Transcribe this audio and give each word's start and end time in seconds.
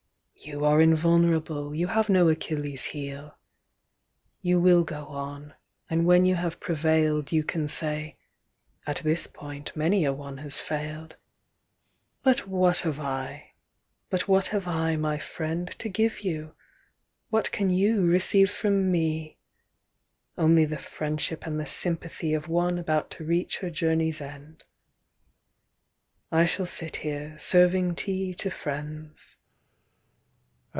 You 0.43 0.65
are 0.65 0.81
invulnerable, 0.81 1.75
you 1.75 1.85
have 1.85 2.09
no 2.09 2.27
Achilles' 2.27 2.85
heel. 2.85 3.37
You 4.39 4.59
will 4.59 4.83
go 4.83 5.05
on, 5.05 5.53
and 5.87 6.03
when 6.03 6.25
you 6.25 6.33
have 6.33 6.59
prevailed 6.59 7.31
You 7.31 7.43
can 7.43 7.67
say: 7.67 8.17
at 8.87 8.97
this 9.03 9.27
point 9.27 9.75
many 9.75 10.03
a 10.03 10.11
one 10.11 10.37
has 10.39 10.59
failed. 10.59 11.15
But 12.23 12.47
what 12.47 12.79
have 12.79 12.99
I, 12.99 13.51
but 14.09 14.27
what 14.27 14.47
have 14.47 14.67
I, 14.67 14.95
my 14.95 15.19
friend, 15.19 15.67
To 15.77 15.87
give 15.87 16.21
you, 16.21 16.55
what 17.29 17.51
can 17.51 17.69
you 17.69 18.03
receive 18.07 18.49
from 18.49 18.91
me? 18.91 19.37
Only 20.39 20.65
the 20.65 20.75
friendship 20.79 21.45
and 21.45 21.59
the 21.59 21.67
sympathy 21.67 22.33
Of 22.33 22.47
one 22.47 22.79
about 22.79 23.11
to 23.11 23.23
reach 23.23 23.59
her 23.59 23.69
journey's 23.69 24.19
end. 24.19 24.63
I 26.31 26.47
shall 26.47 26.65
sit 26.65 26.95
here, 26.95 27.35
serving 27.37 27.93
tea 27.93 28.33
to 28.33 28.49
friends...." 28.49 29.35